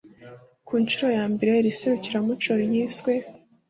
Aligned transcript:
Ku 0.67 0.73
nshuro 0.83 1.07
ya 1.17 1.25
mbere 1.33 1.51
iri 1.61 1.77
serukiramuco 1.79 2.51
ryiswe 2.63 3.11